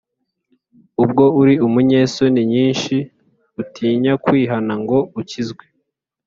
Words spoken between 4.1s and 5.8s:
kwihana ngo ukizwe